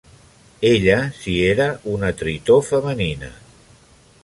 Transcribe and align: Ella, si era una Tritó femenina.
Ella, 0.69 1.13
si 1.17 1.35
era 1.45 1.67
una 1.95 2.11
Tritó 2.23 2.59
femenina. 2.71 3.31